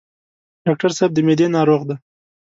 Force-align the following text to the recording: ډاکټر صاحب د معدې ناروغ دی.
ډاکټر 0.65 0.91
صاحب 0.97 1.11
د 1.13 1.19
معدې 1.27 1.47
ناروغ 1.55 1.81
دی. 1.89 1.95